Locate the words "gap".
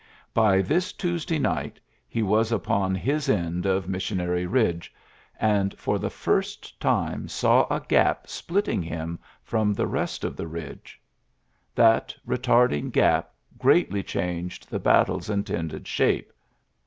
7.87-8.27, 12.91-13.29